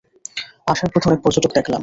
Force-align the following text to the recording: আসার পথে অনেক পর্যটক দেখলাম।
আসার 0.67 0.89
পথে 0.91 1.07
অনেক 1.09 1.21
পর্যটক 1.23 1.51
দেখলাম। 1.55 1.79